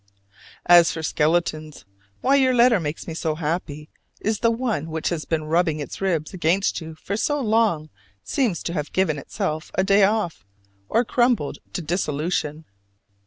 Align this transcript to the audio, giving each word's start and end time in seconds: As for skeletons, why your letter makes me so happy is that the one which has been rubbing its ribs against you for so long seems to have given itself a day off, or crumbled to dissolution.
As 0.65 0.91
for 0.91 1.03
skeletons, 1.03 1.85
why 2.21 2.33
your 2.35 2.55
letter 2.55 2.79
makes 2.79 3.05
me 3.05 3.13
so 3.13 3.35
happy 3.35 3.87
is 4.19 4.39
that 4.39 4.41
the 4.41 4.49
one 4.49 4.89
which 4.89 5.09
has 5.09 5.25
been 5.25 5.43
rubbing 5.43 5.79
its 5.79 6.01
ribs 6.01 6.33
against 6.33 6.81
you 6.81 6.95
for 6.95 7.15
so 7.15 7.39
long 7.39 7.91
seems 8.23 8.63
to 8.63 8.73
have 8.73 8.93
given 8.93 9.19
itself 9.19 9.69
a 9.75 9.83
day 9.83 10.03
off, 10.03 10.43
or 10.89 11.05
crumbled 11.05 11.59
to 11.73 11.83
dissolution. 11.83 12.65